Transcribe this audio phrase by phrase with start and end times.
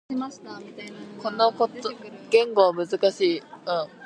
[1.19, 1.53] この
[2.31, 3.43] 言語は難しい。